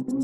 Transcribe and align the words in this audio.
வணக்கம். 0.00 0.18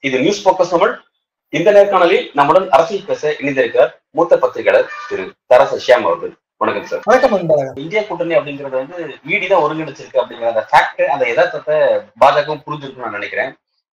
இது 0.00 0.18
news 0.18 0.42
focus 0.44 0.72
Tamil. 0.74 0.92
இந்த 1.52 1.70
நேர்காணலில் 1.76 2.26
நம்முடன் 2.38 2.68
அரசியல் 2.76 3.08
பேச 3.08 3.32
இணைந்திருக்கிறார் 3.40 3.90
மூத்த 4.10 4.36
பத்திரிகையாளர் 4.42 4.90
திரு 5.08 5.24
தரச 5.52 5.78
ஷியாம் 5.86 6.06
அவர்கள். 6.08 6.32
வணக்கம் 6.62 6.86
சார் 6.90 7.02
வணக்கம் 7.10 7.34
இந்தியா 7.84 8.02
கூட்டணி 8.02 8.36
அப்படிங்கிறது 8.38 8.76
வந்து 8.82 8.98
ஈடி 9.32 9.46
தான் 9.46 9.64
ஒருங்கிணைச்சிருக்கு 9.64 10.20
அப்படிங்கிற 10.22 10.52
அந்த 10.52 10.64
ஃபேக்ட் 10.72 11.02
அந்த 11.14 11.26
யதார்த்தத்தை 11.30 11.78
பாஜகவும் 12.24 12.64
புரிஞ்சிருக்குன்னு 12.66 13.06
நான் 13.06 13.18
நினைக்கிறேன். 13.20 13.50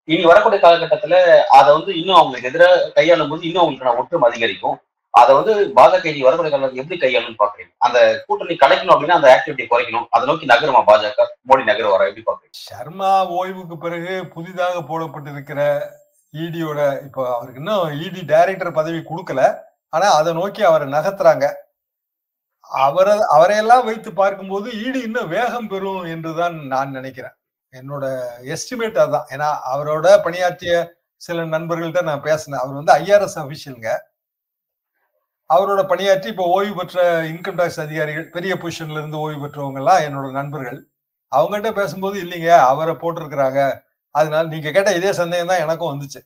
இனி 0.08 0.24
வரக்கூடிய 0.32 0.60
காலகட்டத்துல 0.64 1.14
அதை 1.58 1.68
வந்து 1.76 1.92
இன்னும் 2.00 2.18
அவங்களுக்கு 2.18 2.50
எதிராக 2.50 2.90
கையாளும் 2.98 3.30
போது 3.30 3.48
இன்னும் 3.48 3.62
அவங்களுக்கு 3.62 4.02
ஒற்றும் 4.02 4.28
அதிகரிக்கும். 4.28 4.76
அதை 5.20 5.32
வந்து 5.38 5.52
பாஜக 5.76 6.08
இனி 6.10 6.22
வரக்கூடிய 6.26 6.52
காலத்தில் 6.52 6.80
எப்படி 6.82 6.98
கையாளும்னு 7.02 7.40
பாக்குறீங்க 7.42 7.72
அந்த 7.86 7.98
கூட்டணி 8.26 8.54
கலைக்கணும் 8.62 8.94
அப்படின்னா 8.94 9.18
அந்த 9.18 9.28
ஆக்டிவிட்டி 9.34 9.64
குறைக்கணும். 9.70 10.06
அதை 10.14 10.24
நோக்கி 10.30 10.46
நகருமா 10.52 10.80
பாஜக? 10.90 11.26
மோடி 11.50 11.62
நகர் 11.68 11.92
வர 11.92 12.08
எப்படி 12.08 12.24
பாக்குறீங்க 12.26 12.56
சர்மா 12.70 13.12
ஓய்வுக்கு 13.38 13.76
பிறகு 13.84 14.14
புதிதாக 14.34 14.82
போடப்பட்டிருக்கிற 14.90 15.60
இடியோட 16.34 16.80
இப்போ 17.06 17.22
அவருக்கு 17.34 17.62
இன்னும் 17.62 17.92
இடி 18.06 18.22
டைரக்டர் 18.32 18.78
பதவி 18.78 19.00
கொடுக்கல. 19.10 19.42
ஆனா 19.94 20.06
அதை 20.18 20.30
நோக்கி 20.40 20.62
அவரை 20.70 20.86
நகர்த்துறாங்க. 20.96 21.46
அவரை 22.84 23.14
அவரையெல்லாம் 23.34 23.86
வைத்து 23.88 24.10
பார்க்கும்போது 24.20 24.68
ஈடி 24.84 25.00
இன்னும் 25.08 25.32
வேகம் 25.34 25.68
பெறும் 25.72 26.04
என்றுதான் 26.14 26.56
நான் 26.72 26.96
நினைக்கிறேன். 26.98 27.34
என்னோட 27.72 28.04
எஸ்டிமேட் 28.54 29.00
அதுதான் 29.02 29.30
ஏன்னா 29.34 29.48
அவரோட 29.72 30.06
பணியாற்றிய 30.26 30.74
சில 31.26 31.44
நண்பர்கள்ட்ட 31.54 32.02
நான் 32.10 32.26
பேசினேன். 32.28 32.60
அவர் 32.62 32.78
வந்து 32.80 32.94
ஐஆர்எஸ் 33.00 33.38
அபிஷியலுங்க 33.44 33.90
அவரோட 35.50 35.80
பணியாற்றி 35.90 36.28
இப்போ 36.32 36.44
ஓய்வு 36.56 36.74
பெற்ற 36.78 37.00
இன்கம் 37.32 37.58
டாக்ஸ் 37.60 37.82
அதிகாரிகள் 37.84 38.26
பெரிய 38.36 38.52
பொசிஷன்ல 38.62 39.00
இருந்து 39.00 39.18
ஓய்வு 39.24 39.40
பெற்றவங்க 39.44 39.80
எல்லாம் 39.82 40.04
என்னோட 40.06 40.28
நண்பர்கள். 40.38 40.78
அவங்ககிட்ட 41.32 41.70
பேசும்போது 41.80 42.16
இல்லைங்க 42.24 42.50
அவரை 42.70 42.94
போட்டிருக்கிறாங்க. 43.02 43.60
அதனால 44.14 44.44
நீங்க 44.54 44.68
கேட்ட 44.76 44.90
இதே 44.98 45.12
சந்தேகம் 45.20 45.50
தான் 45.52 45.62
எனக்கும் 45.64 45.92
வந்துச்சு. 45.92 46.20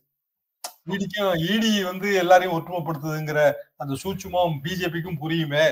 ஈடிக்கும் 0.95 1.35
ஈடி 1.53 1.71
வந்து 1.91 2.09
எல்லாரையும் 2.23 2.57
ஒற்றுமைப்படுத்துதுங்கிற 2.59 3.41
அந்த 3.83 3.95
சூட்சுமம் 4.03 4.55
பிஜேபிக்கும் 4.65 5.21
புரியுமே. 5.25 5.65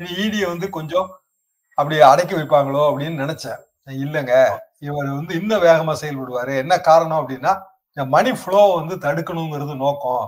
இனி 0.00 0.12
இடியை 0.24 0.46
வந்து 0.52 0.68
கொஞ்சம் 0.78 1.08
அப்படி 1.78 1.96
அடக்கி 2.12 2.34
வைப்பாங்களோ 2.38 2.82
அப்படின்னு 2.90 3.22
நினைச்சேன். 3.24 3.60
இல்லைங்க. 4.04 4.34
இவர் 4.88 5.10
வந்து 5.18 5.32
இன்னும் 5.40 5.64
வேகமா 5.68 5.94
செயல்படுவாரு. 6.02 6.54
என்ன 6.64 6.74
காரணம் 6.90 7.20
அப்படின்னா 7.22 7.52
இந்த 7.96 8.04
மணி 8.16 8.32
ஃப்ளோ 8.40 8.62
வந்து 8.80 8.94
தடுக்கணுங்கிறது 9.06 9.74
நோக்கம். 9.84 10.24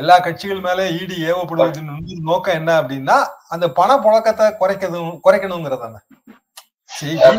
எல்லா 0.00 0.14
கட்சிகள் 0.26 0.64
மேல 0.66 0.88
ஈடி 0.98 1.16
ஏவப்படுவதன் 1.30 1.92
நோக்கம் 2.30 2.58
என்ன 2.60 2.70
அப்படின்னா 2.80 3.16
அந்த 3.54 3.66
பண 3.78 3.90
புழக்கத்தை 4.06 4.46
குறைக்கிறது 4.62 5.00
குறைக்கணுங்கிறதான 5.26 5.96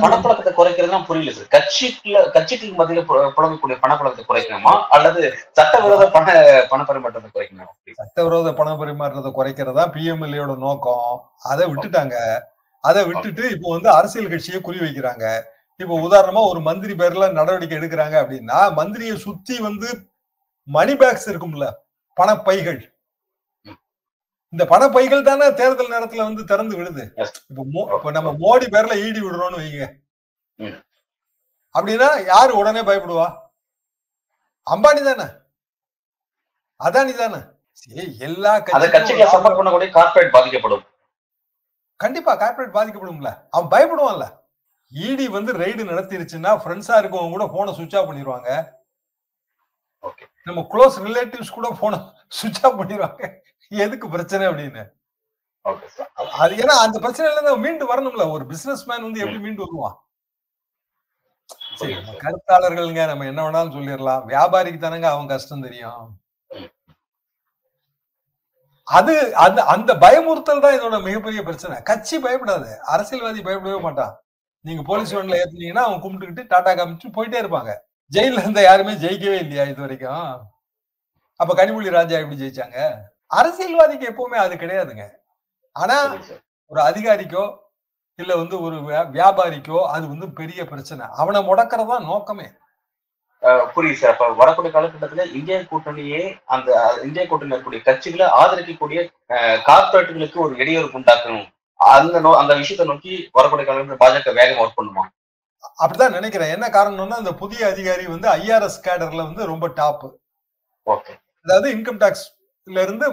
பணப்பழக்கத்தை 0.03 0.52
குறைக்கிறதுலாம் 0.58 1.05
புரியல 1.09 1.31
சார். 1.35 1.47
கட்சிக்குள்ள 1.53 2.17
கட்சிக்கு 2.33 2.67
மத்தியில 2.80 3.02
புழங்கக்கூடிய 3.38 3.75
பணப்பழக்கத்தை 3.83 4.25
குறைக்கணுமா? 4.30 4.73
அல்லது 4.95 5.22
சட்டவிரோத 5.58 6.03
பண 6.16 6.25
பண 6.72 6.81
பரிமாற்றத்தை 6.89 7.30
குறைக்கணுமா? 7.35 7.72
சட்டவிரோத 8.00 8.52
பண 8.59 8.72
பரிமாற்றத்தை 8.81 9.31
குறைக்கிறதா 9.38 9.85
பிஎம்எல்ஏட 9.95 10.58
நோக்கம்? 10.66 11.16
அதை 11.52 11.66
விட்டுட்டாங்க. 11.72 12.16
அதை 12.83 13.03
விட்டுட்டு 13.09 13.45
இப்போ 13.55 13.67
வந்து 13.75 13.89
அரசியல் 13.97 14.31
கட்சியை 14.33 14.61
குறி 14.67 14.80
வைக்கிறாங்க. 14.85 15.25
இப்போ 15.83 15.95
உதாரணமா 16.08 16.44
ஒரு 16.52 16.59
மந்திரி 16.67 16.94
பேர்ல 17.02 17.31
நடவடிக்கை 17.39 17.78
எடுக்கிறாங்க 17.80 18.16
அப்படின்னா 18.23 18.59
மந்திரியை 18.80 19.16
சுத்தி 19.25 19.58
வந்து 19.67 19.89
மணி 20.67 20.94
பேக்ஸ் 21.02 21.30
இருக்கும்ல. 21.31 21.67
பணப்பைகள். 22.17 22.79
இந்த 24.53 24.63
பணப்பைகள் 24.71 25.27
தானே 25.27 25.47
தேர்தல் 25.61 25.93
நேரத்துல 25.93 26.25
வந்து 26.27 26.43
திறந்து 26.51 26.75
விடுது. 26.77 27.03
இப்போ 27.95 28.11
நம்ம 28.17 28.29
மோடி 28.44 28.67
பேர்ல 28.73 28.94
ஈடி 29.05 29.22
விடுறோம்னு 29.23 29.61
வைங்க. 29.63 29.88
அப்படின்னா 31.75 32.09
யாரு 32.31 32.51
உடனே 32.61 32.81
பயப்படுவா? 32.81 33.27
அம்பானி 34.67 35.01
தானே. 35.09 35.27
அதானி 36.79 37.13
தானே. 37.22 37.39
எல்லா 38.27 38.53
கார்பரேட் 39.97 40.33
பாதிக்கப்படும். 40.38 40.85
கண்டிப்பா 42.03 42.33
கார்பரேட் 42.41 42.75
பாதிக்கப்படும்ல. 42.77 43.29
அவன் 43.56 43.72
பயப்படுவான்ல. 43.73 44.25
இடி 44.91 45.27
வந்து 45.27 45.51
ரெய்டு 45.61 45.83
நடத்திருச்சுன்னா 45.91 46.51
ஃப்ரெண்ட்ஸா 46.63 46.97
இருக்கவங்க 47.01 47.33
கூட 47.35 47.45
போனை 47.53 47.72
சுவிட்ச் 47.77 47.95
ஆஃப் 48.00 48.09
பண்ணிடுவாங்க 48.09 48.50
நம்ம 50.47 50.62
க்ளோஸ் 50.74 50.97
ரிலேட்டிவ்ஸ் 51.08 51.56
கூட 51.58 51.68
போனை 51.81 52.00
சுவிட்ச் 52.38 52.62
ஆஃப் 52.68 52.78
பண்ணிடுவாங்க. 52.80 53.24
எதுக்கு 53.85 54.08
பிரச்சனை 54.16 54.44
அப்படின்னு? 54.47 54.84
அது 56.41 56.53
ஏன்னா 56.63 56.75
அந்த 56.84 56.97
பிரச்சனையில 57.03 57.38
இருந்து 57.38 57.63
மீண்டு 57.63 57.85
வரணும்ல. 57.91 58.25
ஒரு 58.35 58.46
பிசினஸ் 58.52 58.84
மேன் 58.90 59.06
வந்து 59.07 59.24
எப்படி 59.24 59.40
மீண்டு 59.46 59.63
வருவான்? 59.66 59.97
சரி 61.80 61.96
கருத்தாளர்கள்ங்க 62.22 63.02
நம்ம 63.09 63.25
என்ன 63.31 63.41
வேணாலும் 63.46 63.75
சொல்லிடலாம். 63.75 64.24
வியாபாரிக்கு 64.31 64.80
தானங்க 64.84 65.07
அவன் 65.12 65.31
கஷ்டம் 65.34 65.66
தெரியும். 65.68 66.06
அது 68.97 69.13
அந்த 69.46 69.59
அந்த 69.74 69.91
பயமுறுத்தல் 70.03 70.63
தான் 70.63 70.75
இதோட 70.78 70.97
மிகப்பெரிய 71.07 71.41
பிரச்சனை. 71.47 71.75
கட்சி 71.90 72.18
பயப்படாது. 72.25 72.69
அரசியல்வாதி 72.94 73.41
பயப்படவே 73.47 73.80
மாட்டான். 73.86 74.13
நீங்க 74.66 74.84
போலீஸ் 74.90 75.13
வேன்ல 75.16 75.40
ஏத்துனீங்கன்னா 75.41 75.84
அவன் 75.88 76.02
கும்பிட்டுக்கிட்டு 76.03 76.46
டாடா 76.53 76.72
காமிச்சு 76.72 77.07
போயிட்டே 77.18 77.40
இருப்பாங்க. 77.41 77.74
ஜெயில 78.13 78.38
இருந்த 78.38 78.62
யாருமே 78.62 78.94
ஜெயிக்கவே 78.94 79.40
இல்லையா 79.40 79.63
இது 79.63 79.81
வரைக்கும்? 79.81 80.41
அப்ப 81.35 81.53
கனிமொழி 81.56 81.90
ராஜா 81.90 82.18
எப்படி 82.18 82.41
ஜெயிச்சாங்க? 82.41 82.94
அரசியல்வாதிக்கு 83.25 84.06
எப்பவுமே 84.07 84.35
அது 84.35 84.56
கிடையாதுங்க. 84.56 85.09
ஆனா 85.72 86.16
ஒரு 86.66 86.81
அதிகாரிக்கோ 86.81 87.57
இல்ல 88.16 88.35
வந்து 88.35 88.62
ஒரு 88.62 88.75
வியா- 88.75 89.12
வியாபாரிக்கோ 89.12 89.85
அது 89.85 90.07
வந்து 90.07 90.29
பெரிய 90.31 90.66
பிரச்சனை. 90.66 91.06
அவனை 91.12 91.41
முடக்கிறது 91.41 92.00
நோக்கமே. 92.00 92.51
புரியுது 93.44 93.94
சார். 93.94 94.12
அப்ப 94.12 94.34
வரக்கூடிய 94.34 94.79
காலகட்டத்துல 94.79 95.35
இந்திய 95.35 95.57
கூட்டணியே 95.72 96.39
அந்த 96.45 97.00
இந்திய 97.03 97.25
கூட்டணியில் 97.25 97.53
இருக்கக்கூடிய 97.53 97.81
கட்சிகளை 97.85 98.25
ஆதரிக்கக்கூடிய 98.41 99.09
அஹ், 99.29 99.59
கார்ப்பரேட்டுகளுக்கு 99.66 100.38
ஒரு 100.38 100.56
இடையூறு 100.56 101.00
உண்டாக்கணும். 101.00 101.47
அந்த 101.75 102.35
அந்த 102.38 102.56
விஷயத்தை 102.56 102.85
நோக்கி 102.85 103.29
வரக்கூடிய 103.31 103.68
காலகட்டத்தில் 103.69 104.35
பாஜக 104.35 104.39
வேகமா 104.39 104.66
ஒர்க் 104.66 104.79
பண்ணுமா? 104.81 105.16
அப்படிதான் 105.81 106.16
நினைக்கிறேன். 106.18 106.53
என்ன 106.56 106.66
காரணம்னா 106.75 107.18
அந்த 107.22 107.34
புதிய 107.41 107.62
அதிகாரி 107.73 108.06
வந்து 108.13 108.28
ஐஆர்எஸ் 108.40 108.79
கேடர்ல 108.88 109.22
வந்து 109.29 109.51
ரொம்ப 109.51 109.68
டாப் 109.79 110.06
அதாவது 111.45 111.68
இன்கம் 111.75 112.00
டாக்ஸ்ல 112.03 112.78
இருந்து 112.85 113.06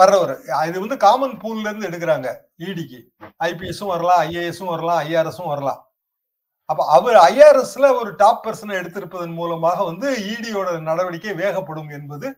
வர்றவர். 0.00 0.34
இது 0.68 0.76
வந்து 0.84 0.96
காமன் 1.06 1.34
பூல்ல 1.42 1.66
இருந்து 1.70 1.88
எடுக்கிறாங்க 1.90 2.28
இடிக்கு 2.66 3.00
ஐபிஎஸும் 3.48 3.92
வரலாம் 3.94 4.20
ஐஏஎஸும் 4.26 4.72
வரலாம் 4.74 5.00
ஐஆர்எஸும் 5.06 5.52
வரலாம். 5.54 5.80
அப்ப 6.68 6.84
அவர் 6.96 7.18
ஐஆர்எஸ்ல 7.30 7.86
ஒரு 8.00 8.10
டாப் 8.22 8.42
பர்சனை 8.44 8.74
எடுத்திருப்பதன் 8.80 9.38
மூலமாக 9.40 9.78
வந்து 9.90 10.08
இடியோட 10.32 10.68
நடவடிக்கை 10.90 11.34
வேகப்படும் 11.42 11.90
என்பது 11.98 12.28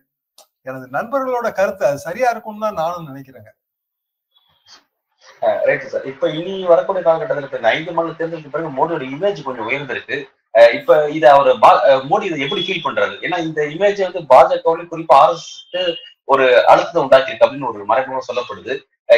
எனது 0.69 0.85
நண்பர்களோட 0.97 1.47
கருத்து. 1.59 1.83
அது 1.89 1.99
சரியா 2.07 2.29
இருக்கும்னு 2.33 2.65
தான் 2.65 2.79
நானும் 2.81 3.09
நினைக்கிறேங்க. 3.11 3.49
ரைட் 5.67 5.85
சார் 5.93 6.07
இப்ப 6.11 6.29
இனி 6.39 6.53
வரக்கூடிய 6.71 7.01
காலகட்டத்தில் 7.05 7.47
இப்ப 7.47 7.69
ஐந்து 7.75 7.93
மாநில 7.97 8.15
தேர்தலுக்கு 8.19 8.53
பிறகு 8.55 8.69
மோடியோட 8.79 9.03
இமேஜ் 9.15 9.45
கொஞ்சம் 9.47 9.67
உயர்ந்திருக்கு. 9.69 10.17
இப்ப 10.77 10.97
இத 11.17 11.25
அவர் 11.35 11.49
மோடி 12.09 12.25
இதை 12.29 12.41
எப்படி 12.45 12.61
ஃபீல் 12.65 12.85
பண்றாரு? 12.85 13.15
ஏன்னா 13.25 13.37
இந்த 13.47 13.61
இமேஜ் 13.75 14.01
வந்து 14.07 14.21
பாஜகவுல 14.33 14.83
குறிப்பா 14.91 15.15
ஆர்எஸ் 15.23 15.47
ஒரு 16.33 16.45
அழுத்தத்தை 16.71 17.01
உண்டாக்கியிருக்கு 17.05 17.45
அப்படின்னு 17.45 17.69
ஒரு 17.71 17.87
மறைமுகமா 17.89 18.21
சொல்லப்படுது. 18.27 18.73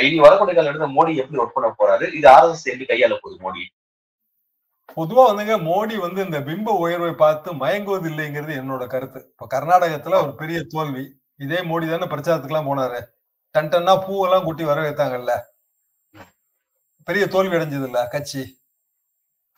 இனி 0.05 0.17
வரக்கூடிய 0.23 0.55
காலகட்டத்தில் 0.55 0.95
மோடி 0.95 1.11
எப்படி 1.23 1.41
ஒர்க் 1.41 1.57
பண்ண 1.57 1.69
போறாரு? 1.81 2.05
இது 2.19 2.27
ஆர்எஸ் 2.37 2.63
எப்படி 2.71 2.87
கையாள 2.91 3.17
போகுது 3.21 3.37
மோடி? 3.45 3.63
பொதுவா 4.97 5.23
வந்துங்க 5.29 5.55
மோடி 5.67 5.95
வந்து 6.05 6.19
இந்த 6.25 6.39
பிம்ப 6.47 6.73
உயர்வை 6.83 7.11
பார்த்து 7.21 7.49
மயங்குவது 7.61 8.07
இல்லைங்கிறது 8.11 8.53
என்னோட 8.61 8.83
கருத்து. 8.93 9.19
இப்ப 9.33 9.47
கர்நாடகத்துல 9.55 10.19
ஒரு 10.23 10.33
பெரிய 10.41 10.59
தோல்வி. 10.73 11.05
இதே 11.45 11.59
மோடி 11.69 11.87
தானே 11.89 12.09
பிரச்சாரத்துக்குலாம் 12.13 12.69
போனாரு. 12.71 12.99
டன் 13.55 13.71
டன்னா 13.73 13.93
பூவெல்லாம் 14.07 14.45
கூட்டி 14.47 14.63
வர 14.69 14.79
வைத்தாங்கல்ல 14.87 15.33
பெரிய 17.07 17.23
தோல்வி 17.33 17.55
அடைஞ்சது 17.57 17.87
இல்ல 17.89 17.99
கட்சி. 18.13 18.43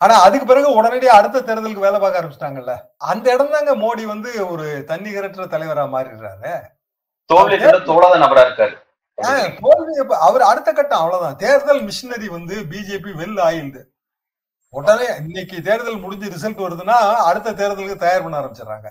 ஆனா 0.04 0.14
அதுக்கு 0.26 0.46
பிறகு 0.50 0.68
உடனடியா 0.80 1.14
அடுத்த 1.20 1.42
தேர்தலுக்கு 1.48 1.86
வேலை 1.86 1.98
பார்க்க 2.02 2.20
ஆரம்பிச்சிட்டாங்கல்ல. 2.20 2.74
அந்த 3.10 3.26
இடம் 3.34 3.54
தாங்க 3.54 3.72
மோடி 3.82 4.04
வந்து 4.12 4.30
ஒரு 4.52 4.66
தன்னிகரற்ற 4.90 5.46
தலைவரா 5.54 5.84
மாறிடுறாரு. 5.94 6.52
தோல்வி 7.30 7.56
நபரா 8.24 8.44
இருக்காரு. 8.48 8.76
அவர் 10.28 10.42
அடுத்த 10.50 10.70
கட்டம் 10.72 11.00
அவ்வளவுதான். 11.02 11.36
தேர்தல் 11.44 11.82
மிஷினரி 11.88 12.28
வந்து 12.36 12.54
பிஜேபி 12.70 13.12
வெல் 13.20 13.40
ஆயில்டு. 13.48 13.82
உடனே 14.74 15.06
இன்னைக்கு 15.20 15.56
தேர்தல் 15.68 16.02
முடிஞ்சு 16.02 16.32
ரிசல்ட் 16.34 16.64
வருதுன்னா 16.64 16.96
அடுத்த 17.28 17.54
தேர்தலுக்கு 17.60 18.02
தயார் 18.04 18.24
பண்ண 18.24 18.40
ஆரம்பிச்சிடுறாங்க. 18.40 18.88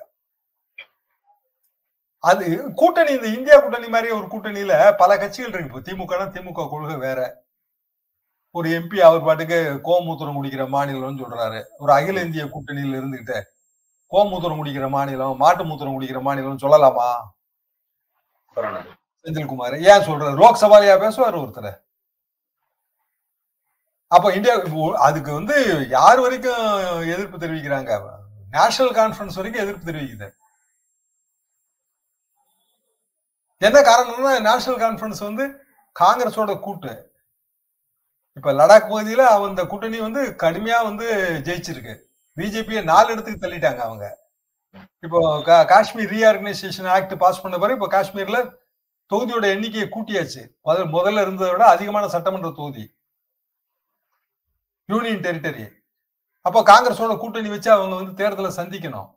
அது 2.24 2.46
கூட்டணி 2.80 3.12
இந்த 3.18 3.28
இந்தியா 3.38 3.58
கூட்டணி 3.60 3.88
மாதிரி 3.94 4.10
ஒரு 4.20 4.26
கூட்டணியில 4.32 4.74
பல 5.02 5.18
கட்சிகள் 5.18 5.54
இருக்கு. 5.54 5.70
இப்போ 5.70 5.82
திமுக 5.90 6.26
திமுக 6.38 6.70
கொள்கை 6.72 6.98
வேற. 7.08 7.20
ஒரு 8.52 8.70
எம்பி 8.70 9.00
அவர் 9.00 9.24
பாட்டுக்கு 9.24 9.80
கோமூத்திரம் 9.84 10.38
குடிக்கிற 10.38 10.64
மாநிலம்னு 10.76 11.24
சொல்றாரு. 11.24 11.64
ஒரு 11.78 11.94
அகில 11.94 12.22
இந்திய 12.22 12.46
கூட்டணியில 12.46 13.00
இருந்துகிட்டு 13.00 13.42
கோமூத்திரம் 14.12 14.60
குடிக்கிற 14.60 14.90
மாநிலம் 14.90 15.38
மாட்டு 15.38 15.64
மூத்திரம் 15.64 16.00
குடிக்கிற 16.00 16.22
மாநிலம் 16.22 16.58
சொல்லலாமா? 16.58 17.20
செந்தில்குமார் 19.24 19.82
ஏன் 19.82 20.06
சொல்றாரு? 20.08 20.40
லோக்சபாலையா 20.42 21.00
பேசுவார் 21.00 21.38
ஒருத்தர். 21.38 21.76
அப்ப 24.08 24.34
இந்தியா 24.34 24.56
அதுக்கு 24.96 25.34
வந்து 25.34 25.88
யார் 25.90 26.20
வரைக்கும் 26.20 27.02
எதிர்ப்பு 27.02 27.38
தெரிவிக்கிறாங்க? 27.38 28.10
நேஷனல் 28.52 28.94
கான்பரன்ஸ் 28.94 29.36
வரைக்கும் 29.36 29.64
எதிர்ப்பு 29.68 29.92
தெரிவிக்குது. 29.92 30.32
என்ன 33.58 33.80
காரணம்னா 33.82 34.42
நேஷனல் 34.42 34.80
கான்பரன்ஸ் 34.80 35.20
வந்து 35.20 35.66
காங்கிரஸோட 36.00 36.60
கூட்டு. 36.60 37.09
இப்ப 38.38 38.52
லடாக் 38.60 38.90
பகுதியில 38.92 39.22
அந்த 39.48 39.62
கூட்டணி 39.72 39.98
வந்து 40.08 40.22
கடுமையா 40.44 40.80
வந்து 40.90 41.06
ஜெயிச்சிருக்கு. 41.48 41.96
பிஜேபியை 42.38 42.82
நாலு 42.92 43.10
இடத்துக்கு 43.14 43.44
தள்ளிட்டாங்க 43.44 43.82
அவங்க. 43.88 44.06
இப்போ 45.06 45.20
காஷ்மீர் 45.72 46.12
ரீஆர்கனைசேஷன் 46.16 46.90
ஆக்ட் 46.96 47.16
பாஸ் 47.24 47.42
பண்ண 47.44 47.56
பிறகு 47.62 47.78
இப்போ 47.80 47.90
காஷ்மீர்ல 47.96 48.40
தொகுதியோட 49.12 49.46
எண்ணிக்கையை 49.56 49.88
கூட்டியாச்சு. 49.96 50.42
முதல்ல 50.96 51.24
இருந்ததை 51.26 51.52
விட 51.54 51.66
அதிகமான 51.76 52.08
சட்டமன்ற 52.16 52.50
தொகுதி. 52.60 52.86
யூனியன் 54.90 55.24
டெரிட்டரி 55.26 55.66
அப்போ 56.46 56.60
காங்கிரஸோட 56.70 57.14
கூட்டணி 57.22 57.50
வச்சு 57.54 57.70
அவங்க 57.76 57.94
வந்து 58.00 58.14
தேர்தலை 58.20 58.52
சந்திக்கணும். 58.60 59.10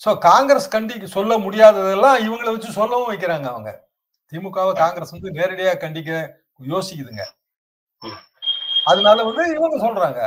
சோ 0.00 0.10
காங்கிரஸ் 0.28 0.72
கண்டி 0.74 0.94
சொல்ல 1.16 1.32
முடியாததெல்லாம் 1.44 2.18
இவங்களை 2.26 2.50
வச்சு 2.54 2.70
சொல்லவும் 2.78 3.10
வைக்கிறாங்க 3.12 3.46
அவங்க. 3.52 3.70
திமுகவை 4.32 4.72
காங்கிரஸ் 4.82 5.14
வந்து 5.16 5.30
நேரடியாக 5.38 5.80
கண்டிக்க 5.84 6.10
யோசிக்குதுங்க. 6.72 7.24
அதனால 8.90 9.18
வந்து 9.28 9.44
இவங்க 9.56 9.76
சொல்றாங்க. 9.84 10.20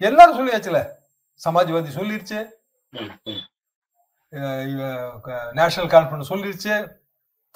எல்லாரும் 0.00 0.38
சொல்லியாச்சுல. 0.38 0.78
சமாஜ்வாதி 1.40 1.90
சொல்லிருச்சு. 1.98 2.40
National 5.58 5.92
conference 5.94 6.32
சொல்லிருச்சு. 6.32 6.74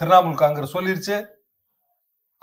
திரிணாமுல் 0.01 0.41
காங்கிரஸ் 0.43 0.77
சொல்லிருச்சு. 0.77 1.17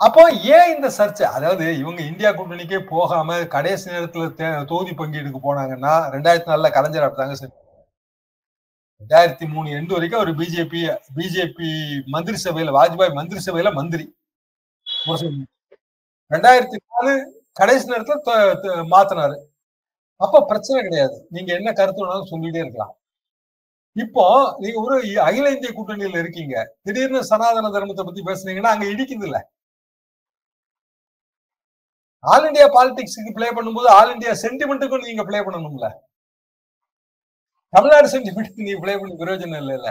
அப்போ 0.00 0.22
ஏன் 0.56 0.72
இந்த 0.74 0.88
சர்ச்சை? 0.96 1.26
அதாவது 1.36 1.66
இவங்க 1.82 2.00
இந்தியா 2.10 2.30
கூட்டணிக்கே 2.30 2.78
போகாம 2.90 3.38
கடைசி 3.54 3.86
நேரத்துல 3.92 4.50
தொகுதி 4.72 4.92
பங்கீடுக்கு 4.98 5.40
போனாங்கன்னா 5.46 5.94
ரெண்டாயிரத்தி 6.14 6.50
நாலுல 6.52 6.70
கலைஞர் 6.76 7.06
அப்படிதாங்க 7.06 7.48
ரெண்டாயிரத்தி 9.00 9.46
மூணு 9.54 9.68
எண்டு 9.78 9.94
வரைக்கும் 9.96 10.20
அவர் 10.20 10.30
பிஜேபி 10.40 10.80
பிஜேபி 11.16 11.70
மந்திரி 12.14 12.38
சபையில 12.44 12.74
வாஜ்பாய் 12.78 13.16
மந்திரி 13.18 13.40
சபையில 13.46 13.72
மந்திரி. 13.78 14.04
ரெண்டாயிரத்தி 16.30 16.78
நாலு 16.92 17.14
கடைசி 17.56 17.84
நேரத்துல 17.92 18.76
மாத்தினாரு. 18.94 19.36
அப்ப 20.20 20.42
பிரச்சனை 20.50 20.78
கிடையாது. 20.86 21.16
நீங்க 21.34 21.50
என்ன 21.58 21.70
கருத்து 21.78 22.02
வேணாலும் 22.02 22.30
சொல்லிட்டே 22.32 22.62
இருக்கலாம். 22.64 22.94
இப்போ 23.96 24.24
நீங்க 24.62 24.78
ஒரு 24.86 24.96
அகில 25.26 25.50
இந்திய 25.54 25.70
கூட்டணியில 25.76 26.18
இருக்கீங்க. 26.22 26.54
திடீர்னு 26.86 27.20
சனாதன 27.30 27.70
தர்மத்தை 27.76 28.04
பத்தி 28.08 28.22
பேசுனீங்கன்னா 28.28 28.72
அங்க 28.74 28.86
இடிக்குது 28.94 29.26
இல்ல. 29.28 29.38
ஆல் 32.24 32.46
இண்டியா 32.48 32.66
பாலிடிக்ஸுக்கு 32.76 33.32
பிளே 33.38 33.48
பண்ணும்போது 33.56 33.88
ஆல் 33.98 34.12
இண்டியா 34.14 34.32
சென்டிமெண்ட்டுக்கும் 34.44 35.08
நீங்க 35.10 35.24
பிளே 35.28 35.40
பண்ணணும்ல. 35.46 35.88
தமிழ்நாடு 37.74 38.08
சென்டிமெண்ட் 38.14 38.60
நீங்க 38.60 38.74
பிளே 38.84 38.94
பண்ணி 39.00 39.14
பிரயோஜனம் 39.22 39.60
இல்லை 39.62 39.74
இல்ல. 39.80 39.90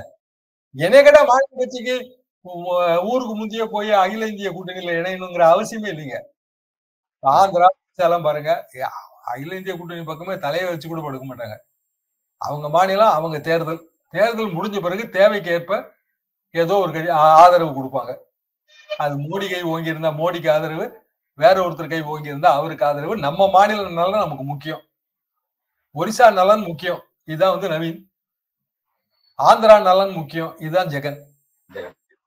என்னை 0.75 1.00
கேட்டா 1.07 1.21
மாநில 1.31 1.57
கட்சிக்கு 1.62 1.95
ஊருக்கு 3.12 3.33
முந்தைய 3.41 3.65
போய் 3.75 3.91
அகில 4.03 4.27
இந்திய 4.31 4.50
கூட்டணியில 4.56 4.95
இணையணுங்கிற 5.01 5.44
அவசியமே 5.53 5.89
இல்லைங்க. 5.94 6.17
ஆந்திரா 7.33 7.68
எல்லாம் 7.95 8.25
பாருங்க. 8.27 8.51
அகில 9.31 9.56
இந்திய 9.56 9.75
கூட்டணி 9.77 10.04
பக்கமே 10.04 10.38
தலையை 10.38 10.69
வச்சு 10.69 10.88
கூட 10.88 11.01
படுக்க 11.01 11.25
மாட்டாங்க. 11.27 11.56
அவங்க 12.38 12.69
மாநிலம் 12.69 13.16
அவங்க 13.18 13.39
தேர்தல். 13.39 13.81
தேர்தல் 14.10 14.56
முடிஞ்ச 14.56 14.81
பிறகு 14.81 15.10
தேவைக்கு 15.10 15.51
ஏற்ப 15.51 15.94
ஏதோ 16.51 16.75
ஒரு 16.77 16.92
கட்சி 16.92 17.10
ஆதரவு 17.10 17.72
கொடுப்பாங்க. 17.77 18.12
அது 18.98 19.13
மோடி 19.19 19.50
கை 19.51 19.62
ஓங்கி 19.62 19.94
இருந்தா 19.94 20.10
மோடிக்கு 20.10 20.50
ஆதரவு 20.51 20.86
வேற 21.39 21.56
ஒருத்தர் 21.68 21.89
கை 21.89 22.01
ஓங்கி 22.01 22.31
இருந்தா 22.33 22.54
அவருக்கு 22.54 22.86
ஆதரவு. 22.86 23.16
நம்ம 23.18 23.50
மாநில 23.50 23.89
நலன் 23.89 24.24
நமக்கு 24.25 24.44
முக்கியம். 24.44 24.83
ஒரிசா 25.95 26.27
நலன் 26.33 26.63
முக்கியம். 26.69 27.01
இதுதான் 27.25 27.60
வந்து 27.60 27.69
நவீன். 27.69 28.00
ஆந்திரா 29.39 29.81
நலன் 29.81 30.13
முக்கியம். 30.19 30.57
இதுதான் 30.60 30.88
ஜெகன். 30.88 31.19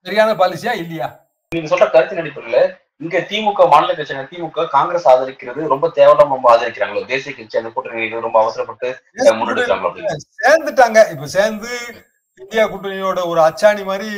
சரியான 0.04 0.34
பாலிசியா 0.34 0.72
இல்லையா? 0.82 1.08
நீங்க 1.54 1.68
சொல்ற 1.74 1.90
கருத்து 1.90 2.22
அடிப்படையில 2.22 2.58
இங்க 3.00 3.18
திமுக 3.30 3.64
மாநில 3.72 3.92
கட்சியான 3.96 4.28
திமுக 4.30 4.62
காங்கிரஸ் 4.76 5.06
ஆதரிக்கிறது 5.10 5.66
ரொம்ப 5.72 5.86
தேவையில்லாம 5.98 6.34
ரொம்ப 6.36 6.48
ஆதரிக்கிறாங்களோ? 6.54 7.02
தேசிய 7.12 7.32
கட்சி 7.34 7.58
அந்த 7.60 7.70
கூட்டணி 7.74 8.08
ரொம்ப 8.26 8.38
அவசரப்பட்டு 8.42 8.88
முன்னெடுக்கிறாங்களோ 9.40 9.90
சேர்ந்துட்டாங்க. 10.40 10.98
இப்ப 11.14 11.28
சேர்ந்து 11.36 11.70
இந்தியா 12.40 12.64
கூட்டணியோட 12.72 13.20
ஒரு 13.30 13.40
அச்சாணி 13.46 13.82
மாதிரி 13.90 14.10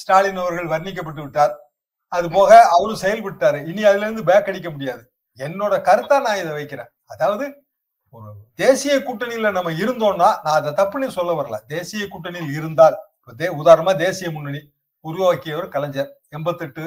ஸ்டாலின் 0.00 0.42
அவர்கள் 0.42 0.72
வர்ணிக்கப்பட்டு 0.74 1.22
விட்டார். 1.24 1.54
அது 2.12 2.26
போக 2.36 2.50
அவரும் 2.74 3.02
செயல்பட்டாரு. 3.04 3.58
இனி 3.70 3.82
அதுல 3.88 4.06
இருந்து 4.06 4.28
பேக் 4.30 4.50
அடிக்க 4.50 4.68
முடியாது. 4.74 5.02
என்னோட 5.38 5.74
கருத்தா 5.88 6.16
நான் 6.26 6.40
இதை 6.42 6.52
வைக்கிறேன். 6.58 6.90
அதாவது 7.14 7.46
ஒரு 8.14 8.28
தேசிய 8.62 8.94
கூட்டணியில 9.08 9.50
நம்ம 9.56 9.72
இருந்தோம்னா 9.82 10.28
நான் 10.44 10.58
அதை 10.60 10.70
தப்புன்னு 10.78 11.16
சொல்ல 11.18 11.32
வரல. 11.40 11.56
தேசிய 11.74 12.04
கூட்டணியில் 12.14 12.54
இருந்தால் 12.58 12.96
உதாரணமா 13.62 13.92
தேசிய 14.06 14.28
முன்னணி 14.36 14.60
உருவாக்கியவர் 15.04 15.68
கலைஞர் 15.74 16.10
எண்பத்தெட்டு 16.36 16.84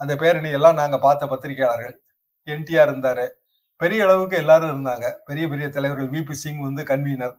அந்த 0.00 0.16
பேரணி 0.16 0.50
எல்லாம் 0.50 0.74
நாங்க 0.74 0.98
பார்த்த 0.98 1.26
பத்திரிகையாளர்கள். 1.26 2.00
என்டிஆர் 2.46 2.90
இருந்தாரு. 2.90 3.28
பெரிய 3.76 4.04
அளவுக்கு 4.04 4.36
எல்லாரும் 4.36 4.70
இருந்தாங்க. 4.72 5.12
பெரிய 5.24 5.48
பெரிய 5.48 5.68
தலைவர்கள் 5.68 6.10
விபி 6.10 6.32
சிங் 6.32 6.60
வந்து 6.60 6.82
கன்வீனர். 6.82 7.36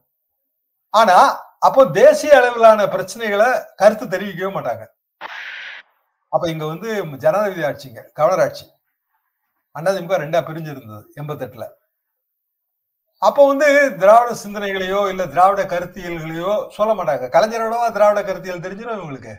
ஆனா 0.90 1.18
அப்போ 1.60 1.86
தேசிய 1.86 2.38
அளவிலான 2.38 2.86
பிரச்சனைகளை 2.86 3.66
கருத்து 3.76 4.06
தெரிவிக்கவே 4.06 4.52
மாட்டாங்க. 4.58 4.84
அப்ப 6.28 6.50
இங்க 6.50 6.66
வந்து 6.66 6.90
ஜனாதிபதி 7.18 7.64
ஆட்சிங்க 7.70 8.12
கவர்னர் 8.14 8.46
ஆட்சி. 8.46 8.66
அதிமுக 9.80 10.18
ரெண்டா 10.24 10.40
பிரிஞ்சிருந்தது 10.48 11.04
எண்பத்தெட்டுல. 11.16 11.66
அப்போ 13.18 13.48
வந்து 13.48 13.96
திராவிட 13.98 14.36
சிந்தனைகளையோ 14.44 15.10
இல்ல 15.10 15.28
திராவிட 15.28 15.64
கருத்தியல்களையோ 15.64 16.68
சொல்ல 16.70 16.92
மாட்டாங்க. 16.94 17.26
கலைஞரோடவா 17.36 17.92
திராவிட 17.92 18.22
கருத்தியல் 18.24 18.66
தெரிஞ்சிடும் 18.66 19.00
இவங்களுக்கு. 19.00 19.34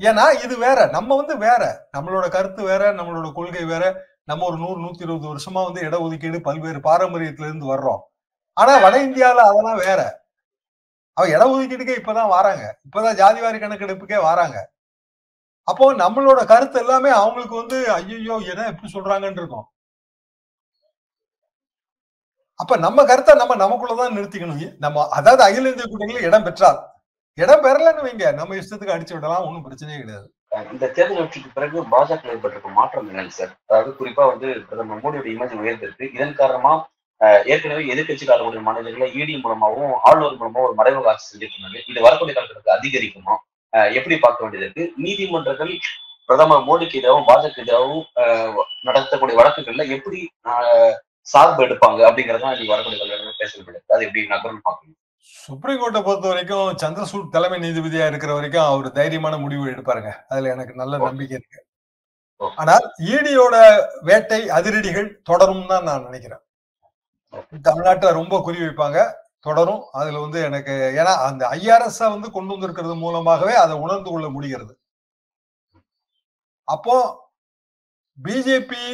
ஏன்னா 0.00 0.44
இது 0.44 0.58
வேற. 0.58 0.86
நம்ம 0.86 1.16
வந்து 1.16 1.36
வேற. 1.38 1.62
நம்மளோட 1.96 2.28
கருத்து 2.28 2.62
வேற 2.62 2.92
நம்மளோட 2.92 3.32
கொள்கை 3.32 3.64
வேற. 3.64 3.84
நம்ம 4.24 4.44
ஒரு 4.44 4.56
நூறு 4.56 4.78
நூத்தி 4.84 5.02
இருபது 5.02 5.26
வருஷமா 5.32 5.60
வந்து 5.64 5.80
இடஒதுக்கீடு 5.88 6.40
பல்வேறு 6.40 6.78
பாரம்பரியத்துல 6.78 7.48
இருந்து 7.50 7.66
வர்றோம். 7.74 8.02
ஆனா 8.56 8.76
வட 8.76 8.96
இந்தியாவில 9.04 9.46
அதெல்லாம் 9.50 9.80
வேற. 9.88 10.00
அவ 11.16 11.26
இடஒதுக்கீட்டுக்கே 11.28 11.98
இப்பதான் 12.00 12.28
வராங்க. 12.28 12.64
இப்பதான் 12.86 13.18
ஜாதிவாரி 13.22 13.58
கணக்கெடுப்புக்கே 13.60 14.22
வராங்க. 14.22 14.58
அப்போ 15.68 15.94
நம்மளோட 15.94 16.44
கருத்து 16.44 16.78
எல்லாமே 16.80 17.10
அவங்களுக்கு 17.10 17.56
வந்து 17.56 17.92
ஐயோ 17.92 18.36
என்ன 18.52 18.66
எப்படி 18.66 18.92
சொல்றாங்கன்னு 18.92 19.40
இருக்கும். 19.42 19.66
அப்ப 22.60 22.76
நம்ம 22.76 23.04
கருத்தை 23.04 23.34
நம்ம 23.34 23.56
நமக்குள்ளதான் 23.56 24.16
நிறுத்திக்கணும். 24.16 24.78
நம்ம 24.78 25.08
அதாவது 25.08 25.42
அகில 25.42 25.68
இந்திய 25.68 25.86
கூட்டங்களில் 25.90 26.26
இடம் 26.26 26.42
பெற்றார் 26.42 26.78
இடம் 27.42 27.62
பெறலன்னு 27.64 28.04
வைங்க. 28.04 28.26
நம்ம 28.38 28.54
இஷ்டத்துக்கு 28.60 28.94
அடிச்சு 28.94 29.14
விடலாம் 29.16 29.46
ஒன்றும் 29.46 29.64
பிரச்சனையே 29.66 29.98
கிடையாது. 30.02 30.26
இந்த 30.74 30.84
தேர்தல் 30.96 31.20
வெற்றிக்கு 31.22 31.50
பிறகு 31.56 31.78
பாஜக 31.92 32.30
ஏற்பட்டிருக்க 32.34 32.70
மாற்றம் 32.78 33.08
என்னன்னு 33.10 33.34
சார்? 33.38 33.52
அதாவது 33.68 33.90
குறிப்பா 33.98 34.24
வந்து 34.30 34.48
பிரதமர் 34.68 35.02
மோடியோட 35.02 35.28
இமேஜ் 35.34 35.54
உயர்ந்திருக்கு. 35.62 36.06
இதன் 36.16 36.38
காரணமா 36.40 36.72
ஏற்கனவே 37.52 37.82
எதிர்கட்சிக்காரர்களுடைய 37.92 38.62
மாநிலங்களை 38.66 39.08
இடி 39.20 39.34
மூலமாகவும் 39.44 39.94
ஆளுநர் 40.08 40.38
மூலமா 40.40 40.60
ஒரு 40.66 40.74
மறைமுக 40.80 41.10
ஆட்சி 41.12 41.26
செஞ்சுட்டு 41.30 41.56
இருந்தாங்க 41.56 41.80
இது 41.90 42.04
வரக்கூடிய 42.06 42.34
காலத்துக்கு 42.34 42.76
அதிகரிக்குமா? 42.76 43.34
எப்படி 43.98 44.16
பார்க்க 44.24 44.44
வேண்டியது 44.44 44.66
இருக்கு? 44.66 44.84
நீதிமன்றங்கள் 45.04 45.72
பிரதமர் 46.28 46.66
மோடிக்கு 46.68 46.98
எதிராகவும் 47.00 47.28
பாஜக 47.30 47.64
எதிராகவும் 47.64 48.06
நடத்தக்கூடிய 48.88 49.36
வழக்குகள்ல 49.40 49.84
எப்படி 49.96 50.20
சார்பு 51.32 51.60
எடுப்பாங்க 51.66 52.00
அப்படிங்கறதான் 52.08 52.54
இன்னைக்கு 52.54 52.74
வரக்கூடிய 52.74 52.98
காலத்தில் 53.00 53.40
பேசப்படுது 53.42 53.94
அது 53.94 54.06
எப்படி 54.06 54.22
நகரம் 54.34 54.64
பார்க்கணும். 54.68 54.97
சுப்ரீம் 55.36 55.80
கோர்ட்டை 55.80 56.00
பொறுத்த 56.06 56.26
வரைக்கும் 56.30 56.68
சந்திரசூட் 56.82 57.32
தலைமை 57.34 57.58
நீதிபதியா 57.64 58.06
இருக்கிற 58.10 58.32
வரைக்கும் 58.36 58.66
அவர் 58.70 58.86
தைரியமான 58.98 59.34
முடிவு 59.44 59.64
எடுப்பாருங்க. 59.72 60.10
அதுல 60.30 60.50
எனக்கு 60.54 60.74
நல்ல 60.80 60.98
நம்பிக்கை 61.06 61.36
இருக்கு. 61.38 61.60
ஆனால் 62.62 62.84
ஈடியோட 63.14 63.56
வேட்டை 64.08 64.40
அதிரடிகள் 64.58 65.08
தொடரும் 65.30 65.66
தான் 65.72 65.86
நான் 65.88 66.06
நினைக்கிறேன். 66.08 66.42
தமிழ்நாட்டுல 67.68 68.12
ரொம்ப 68.20 68.40
குறி 68.46 68.58
வைப்பாங்க. 68.64 68.98
தொடரும். 69.46 69.82
அதுல 70.00 70.20
வந்து 70.24 70.38
எனக்கு 70.48 70.74
ஏன்னா 71.00 71.12
அந்த 71.28 71.42
ஐஆர்எஸ் 71.58 72.00
வந்து 72.14 72.30
கொண்டு 72.36 72.52
வந்திருக்கிறது 72.54 72.94
மூலமாகவே 73.04 73.54
அதை 73.64 73.74
உணர்ந்து 73.84 74.10
கொள்ள 74.10 74.28
முடிகிறது. 74.36 74.72
அப்போ 76.68 76.96
பிஜேபி 78.18 78.84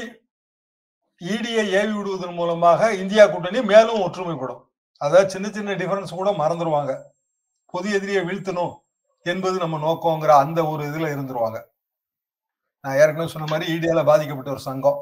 இடியை 1.21 1.65
ஏவி 1.81 1.93
விடுவதன் 1.97 2.39
மூலமாக 2.41 2.93
இந்தியா 3.03 3.25
கூட்டணி 3.27 3.61
மேலும் 3.73 4.03
ஒற்றுமைப்படும். 4.07 4.63
அதாவது 5.01 5.31
சின்ன 5.31 5.51
சின்ன 5.51 5.75
டிஃபரன்ஸ் 5.75 6.19
கூட 6.19 6.31
மறந்துடுவாங்க 6.31 6.93
பொது 7.67 7.93
எதிரியை 7.93 8.23
வீழ்த்தணும் 8.25 8.75
என்பது 9.23 9.59
நம்ம 9.59 9.79
நோக்கங்கிற 9.87 10.33
அந்த 10.45 10.61
ஒரு 10.67 10.83
இதுல 10.85 11.07
இருந்துருவாங்க. 11.15 11.59
நான் 12.85 12.97
ஏற்கனவே 12.97 13.33
சொன்ன 13.33 13.47
மாதிரி 13.51 13.73
இடியால 13.75 14.05
பாதிக்கப்பட்ட 14.05 14.51
ஒரு 14.51 14.61
சங்கம். 14.61 14.99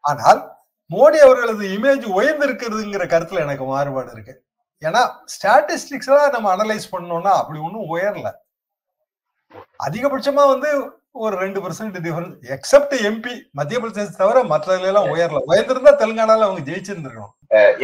ஆனால் 0.00 0.40
மோடி 0.90 1.18
அவர்களது 1.26 1.64
இமேஜ் 1.76 2.04
உயர்ந்திருக்கிறதுங்கிற 2.18 3.04
கருத்துல 3.14 3.44
எனக்கு 3.46 3.64
மாறுபாடு 3.64 4.12
இருக்கு. 4.12 4.34
ஏன்னா 4.82 5.02
ஸ்டாட்டிஸ்டிக்ஸ் 5.34 6.12
நம்ம 6.34 6.56
அனலைஸ் 6.56 6.92
பண்ணோம்னா 6.92 7.32
அப்படி 7.42 7.58
ஒன்றும் 7.58 7.88
உயரல. 7.94 8.30
அதிகபட்சமா 9.86 10.44
வந்து 10.54 10.70
ஒரு 11.24 11.34
ரெண்டு 11.42 11.58
பர்சன்ட் 11.64 11.96
டிஃபரன்ஸ் 12.04 12.50
எக்ஸப்ட் 12.56 12.94
எம்பி 13.08 13.34
மத்திய 13.58 13.78
பிரதேசம் 13.82 14.20
தவிர 14.22 14.42
மற்றதுல 14.52 14.90
எல்லாம் 14.90 15.08
உயரல. 15.12 15.40
உயர்ந்திருந்தா 15.50 15.92
தெலுங்கானால 16.02 16.46
அவங்க 16.46 16.62
ஜெயிச்சிருந்திருக்கணும். 16.68 17.32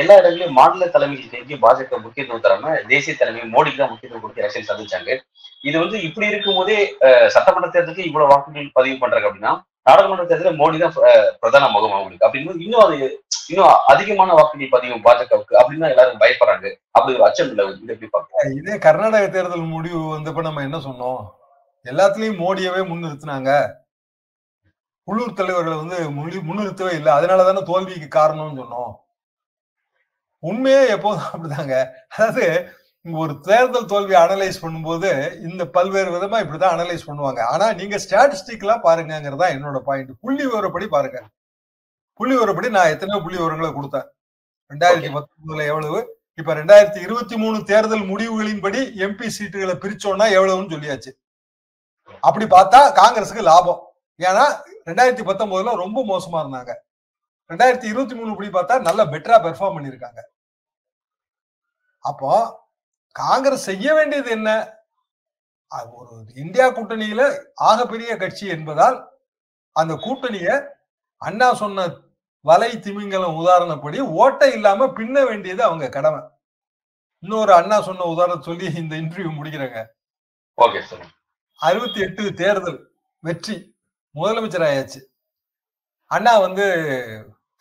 எல்லா 0.03 0.15
இடங்களிலும் 0.21 0.57
மாநில 0.61 0.87
தலைமைக்கு 0.95 1.59
பாஜக 1.65 2.01
முக்கியத்துவம் 2.05 2.45
தராம 2.47 2.77
தேசிய 2.93 3.15
தலைமை 3.21 3.43
மோடிக்கு 3.57 3.81
தான் 3.83 3.93
முக்கியத்துவம் 3.93 4.25
கொடுத்து 4.25 4.45
அரசியல் 4.45 4.71
சந்திச்சாங்க. 4.71 5.19
இது 5.69 5.77
வந்து 5.83 5.97
இப்படி 6.07 6.31
இருக்கும் 6.31 6.59
போதே 6.61 6.79
சட்டமன்ற 7.35 7.69
தேர்தலுக்கு 7.75 8.09
இவ்வளவு 8.11 8.33
வாக்குகள் 8.33 8.73
பதிவு 8.79 8.97
பண்றாங்க 9.03 9.29
அப்படின்னா 9.29 9.53
நாடாளுமன்ற 9.89 10.25
தேர்தலில் 10.31 10.59
மோடி 10.63 10.77
தான் 10.83 10.97
பிரதான 11.43 11.69
முகம் 11.75 11.95
அவங்களுக்கு 11.97 12.27
அப்படின்னு 12.27 12.63
இன்னும் 12.65 12.83
அது 12.87 12.97
இன்னும் 13.51 13.71
அதிகமான 13.93 14.35
வாக்குகள் 14.39 14.75
பதிவு 14.75 14.99
பாஜகவுக்கு 15.07 15.55
அப்படின்னு 15.61 15.93
எல்லாரும் 15.93 16.21
பயப்படுறாங்க. 16.25 16.67
அப்படி 16.97 17.15
ஒரு 17.19 17.27
அச்சம் 17.29 17.51
இல்லை. 17.53 17.65
இது 17.85 17.95
எப்படி 17.95 18.11
பாக்குறாங்க 18.17 18.59
இதே 18.61 18.77
கர்நாடக 18.87 19.31
தேர்தல் 19.37 19.73
முடிவு 19.77 20.01
வந்தப்ப 20.17 20.45
நம்ம 20.49 20.63
என்ன 20.69 20.81
சொன்னோம்? 20.89 21.23
எல்லாத்துலயும் 21.85 22.39
மோடியவே 22.39 22.87
முன்னிறுத்தினாங்க. 22.87 23.73
உள்ளூர் 25.05 25.33
தலைவர்களை 25.33 25.79
வந்து 25.79 26.11
முன்னி- 26.11 26.43
முன்னிறுத்தவே 26.43 26.93
இல்லை. 26.93 27.13
அதனால 27.13 27.45
தானே 27.45 27.63
தோல்விக்கு 27.63 28.19
காரணம்னு 28.19 28.65
சொன்னோம். 28.65 28.95
உண்மையே 30.39 30.89
எப்போதும் 30.89 31.23
அப்படிதாங்க. 31.23 31.91
அதாவது 32.09 32.69
ஒரு 33.13 33.41
தேர்தல் 33.41 33.87
தோல்வியை 33.87 34.23
அனலைஸ் 34.23 34.65
பண்ணும்போது 34.65 35.41
இந்த 35.51 35.67
பல்வேறு 35.67 36.11
விதமா 36.11 36.41
இப்படிதான் 36.41 36.77
அனலைஸ் 36.79 37.01
பண்ணுவாங்க. 37.07 37.41
ஆனா 37.41 37.73
நீங்க 37.73 37.97
ஸ்டாட்டிஸ்டிக் 37.97 38.59
எல்லாம் 38.59 38.85
பாருங்கிறதா 38.85 39.45
என்னோட 39.51 39.79
பாயிண்ட் 39.79 40.21
புள்ளி 40.21 40.47
விவரப்படி 40.47 40.87
பாருங்க. 40.87 41.29
புள்ளி 42.13 42.37
விவரப்படி 42.37 42.71
நான் 42.71 42.87
எத்தனையோ 42.87 43.23
புள்ளி 43.23 43.39
விவரங்களை 43.39 43.73
கொடுத்தேன். 43.73 44.07
ரெண்டாயிரத்தி 44.75 45.11
பத்தொன்பதுல 45.15 45.67
எவ்வளவு? 45.67 46.21
இப்ப 46.35 46.55
ரெண்டாயிரத்தி 46.55 46.99
இருபத்தி 46.99 47.37
மூணு 47.37 47.65
தேர்தல் 47.65 48.01
முடிவுகளின்படி 48.01 48.95
எம்பி 48.95 49.31
சீட்டுகளை 49.39 49.75
பிரிச்சோம்னா 49.75 50.39
எவ்வளவுன்னு 50.39 50.71
சொல்லியாச்சு. 50.71 51.13
அப்படி 52.25 52.47
பார்த்தா 52.57 52.81
காங்கிரஸுக்கு 53.01 53.43
லாபம். 53.51 53.81
ஏன்னா 54.21 54.45
ரெண்டாயிரத்தி 54.89 55.25
பத்தொன்பதுல 55.29 55.75
ரொம்ப 55.85 55.99
மோசமா 56.11 56.39
இருந்தாங்க. 56.43 56.73
ரெண்டாயிரத்தி 57.51 57.89
இருபத்தி 57.93 58.15
மூணு 58.19 58.33
இப்படி 58.35 58.51
பார்த்தா 58.57 58.75
நல்லா 58.89 59.05
பெட்டரா 59.15 59.39
பெர்ஃபார்ம் 59.47 59.77
பண்ணிருக்காங்க 59.77 60.21
அப்போ 62.05 62.31
காங்கிரஸ் 63.17 63.69
செய்ய 63.71 63.87
வேண்டியது 63.99 64.31
என்ன? 64.37 64.51
ஒரு 65.99 66.15
இந்தியா 66.43 66.67
கூட்டணியில 66.77 67.23
ஆகப்பெரிய 67.71 68.13
கட்சி 68.23 68.47
என்பதால் 68.55 68.97
அந்த 69.77 69.93
கூட்டணிய 70.07 70.49
அண்ணா 71.23 71.49
சொன்ன 71.63 71.87
வலை 72.45 72.71
திமிங்கலம் 72.85 73.39
உதாரணப்படி 73.41 73.99
ஓட்டை 74.23 74.49
இல்லாம 74.57 74.89
பின்ன 74.99 75.17
வேண்டியது 75.29 75.63
அவங்க 75.69 75.87
கடமை. 75.97 76.21
இன்னொரு 77.23 77.53
அண்ணா 77.61 77.77
சொன்ன 77.89 78.07
உதாரணம் 78.15 78.47
சொல்லி 78.49 78.67
இந்த 78.83 78.95
இன்டர்வியூ 79.03 79.33
முடிக்கிறேங்க. 79.39 79.81
ஓகே 80.59 80.81
சார் 80.91 81.05
அறுபத்தி 81.67 82.01
எட்டு 82.01 82.23
தேர்தல் 82.35 82.79
வெற்றி 83.19 83.55
முதலமைச்சர் 84.15 84.65
ஆயாச்சு 84.69 85.01
அண்ணா 86.07 86.33
வந்து 86.39 86.65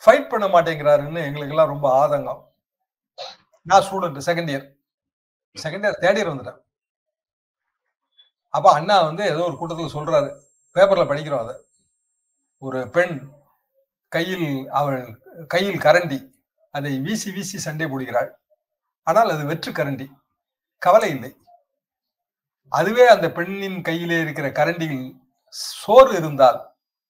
ஃபைட் 0.02 0.30
பண்ண 0.30 0.46
மாட்டேங்கிறாருன்னு 0.48 1.20
எங்களுக்கு 1.28 1.54
எல்லாம் 1.54 1.72
ரொம்ப 1.74 1.88
ஆதங்கம். 2.02 2.42
நான் 3.66 3.84
student 3.88 4.18
second 4.28 4.52
year 4.54 4.66
second 5.56 5.86
year 5.86 6.00
third 6.04 6.20
year 6.20 6.32
வந்துட்டேன். 6.32 6.60
அப்ப 8.54 8.68
அண்ணா 8.74 9.02
வந்து 9.02 9.24
ஏதோ 9.24 9.44
ஒரு 9.50 9.58
கூட்டத்தில் 9.58 9.96
சொல்றாரு. 9.96 10.30
பேப்பர்ல 10.76 11.06
படிக்கிறோம் 11.12 11.44
அதை. 11.46 11.56
ஒரு 12.58 12.82
பெண் 12.90 13.16
கையில் 14.08 14.50
அவள் 14.80 15.04
கையில் 15.48 15.84
கரண்டி. 15.86 16.20
அதை 16.76 17.00
வீசி 17.00 17.32
வீசி 17.32 17.58
சண்டை 17.60 17.88
போடுகிறாள். 17.88 18.32
ஆனால் 19.08 19.30
அது 19.30 19.46
வெற்று 19.46 19.72
கரண்டி. 19.72 20.08
கவலை 20.78 21.10
இல்லை. 21.10 21.32
அதுவே 22.72 23.08
அந்த 23.08 23.32
பெண்ணின் 23.32 23.82
கையிலே 23.82 24.20
இருக்கிற 24.20 24.50
கரண்டியில் 24.50 25.16
சோறு 25.48 26.18
இருந்தால் 26.18 26.60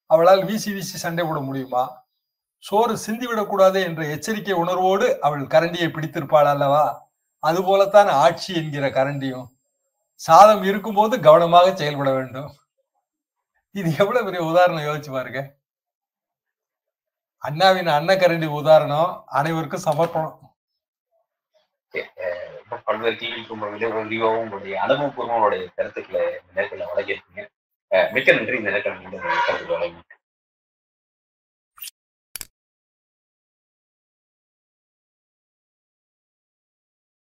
அவளால் 0.06 0.46
வீசி 0.46 0.74
வீசி 0.74 0.98
சண்டை 0.98 1.25
போட 1.25 1.39
முடியுமா? 1.39 2.06
சோறு 2.58 2.98
சிந்திவிடக்கூடாது 3.06 3.84
என்ற 3.84 4.06
எச்சரிக்கை 4.06 4.53
உணர்வோடு 4.53 5.22
அவள் 5.22 5.41
கரண்டியை 5.41 5.88
பிடித்திருப்பாள் 5.89 6.51
அல்லவா? 6.53 7.10
அதுபோலத்தான் 7.39 8.08
ஆட்சி 8.08 8.56
என்கிற 8.56 8.88
கரண்டியும். 8.89 9.48
சாதம் 10.13 10.63
இருக்கும்போது 10.63 11.20
கவனமாக 11.20 11.75
செயல்பட 11.75 12.12
வேண்டும். 12.12 12.51
இது 13.72 13.89
எவ்வளவு 13.98 14.25
பெரிய 14.25 14.50
உதாரணம் 14.50 14.84
யோசிச்சு 14.84 15.12
பாருங்க. 15.12 15.41
அண்ணாவின் 17.38 17.88
அன்ன 17.88 18.15
கரண்டி 18.15 18.48
உதாரணம் 18.48 19.24
அனைவருக்கும் 19.25 19.86
சமர்ப்பணம். 19.86 20.50
பல்வேறு 22.83 23.15
டிவிக்கும் 23.15 23.77
விரிவாகவும் 23.79 24.43
உங்களுடைய 24.43 24.81
அனுபவபூர்வம் 24.88 25.33
உங்களுடைய 25.33 25.67
கருத்துக்களை 25.75 26.25
இந்த 26.25 26.62
நேரத்தில் 26.62 26.88
வழங்கியிருக்கீங்க. 26.88 27.48
மிக்க 28.12 28.33
நன்றி. 28.33 28.57
இந்த 28.57 28.69
நேரத்தில் 28.69 28.93
கருத்துக்களை 28.93 29.65
வழங்கி 29.67 30.00